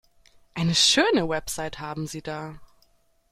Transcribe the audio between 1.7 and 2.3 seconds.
haben Sie